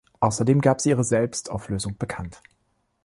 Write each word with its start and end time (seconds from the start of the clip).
Außerdem 0.19 0.61
gab 0.61 0.81
sie 0.81 0.89
ihre 0.89 1.03
Selbstauflösung 1.03 1.95
bekannt. 1.99 2.41